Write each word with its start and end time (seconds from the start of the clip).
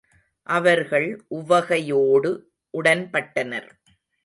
அவர்கள் 0.47 1.07
உவகையோடு 1.35 2.31
உடன்பட்டனர். 2.73 3.69